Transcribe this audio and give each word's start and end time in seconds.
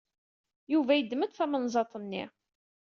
Yuba 0.73 0.93
yeddem-d 0.95 1.31
tamenzaḍt-nni. 1.37 2.23